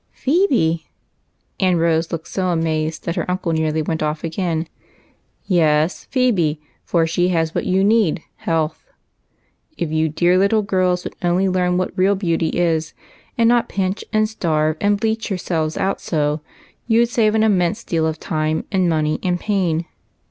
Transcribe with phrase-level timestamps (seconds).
[0.23, 0.87] "Phebe!".
[1.59, 4.67] and Rose looked so amazed that her uncle nearly went off again."
[5.45, 8.79] Yes, Phebe; for she has what you need,— health.
[8.79, 9.79] A BELT AND A BOX.
[9.79, 12.95] 51 If you dear little girls would only learn what real beauty is,
[13.37, 16.41] and not pinch and starve and bleach your selves out so,
[16.87, 19.85] you 'd save an immense deal of time and money and pain.